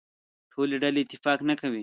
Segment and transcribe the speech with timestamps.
[0.51, 1.79] ټولې ډلې اتفاق نه کوي.